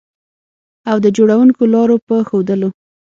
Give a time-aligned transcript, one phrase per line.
[0.89, 2.69] او د جوړوونکو لارو په ښودلو